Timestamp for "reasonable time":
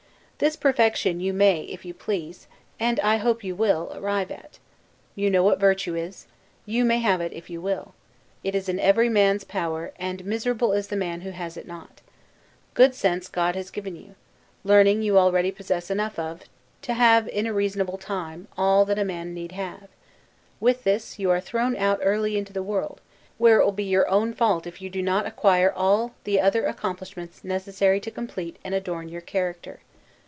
17.53-18.47